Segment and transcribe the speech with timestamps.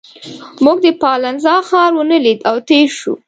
[0.63, 3.13] موږ د پالنزا ښار ونه لید او تېر شوو.